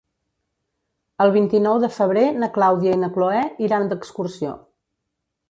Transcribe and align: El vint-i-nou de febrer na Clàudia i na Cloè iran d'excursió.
El 1.25 1.33
vint-i-nou 1.35 1.77
de 1.83 1.89
febrer 1.97 2.23
na 2.45 2.49
Clàudia 2.57 2.97
i 2.99 3.01
na 3.03 3.11
Cloè 3.19 3.45
iran 3.69 3.87
d'excursió. 3.93 4.57